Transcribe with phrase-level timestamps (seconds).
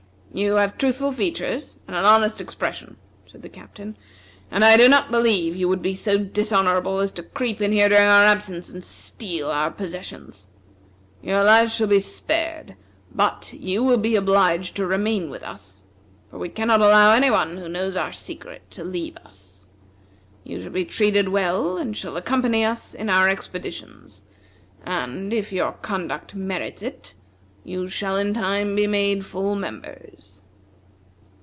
[0.33, 2.95] "You have truthful features, and an honest expression,"
[3.27, 3.97] said the Captain,
[4.49, 7.89] "and I do not believe you would be so dishonorable as to creep in here
[7.89, 10.47] during our absence and steal our possessions.
[11.21, 12.77] Your lives shall be spared,
[13.13, 15.83] but you will be obliged to remain with us;
[16.29, 19.67] for we cannot allow any one who knows our secret to leave us.
[20.45, 24.23] You shall be treated well, and shall accompany us in our expeditions;
[24.85, 27.15] and if your conduct merits it,
[27.63, 30.41] you shall in time be made full members."